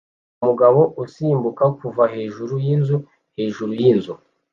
[0.41, 2.97] Umugabo usimbuka kuva hejuru yinzu
[3.37, 4.13] hejuru yinzu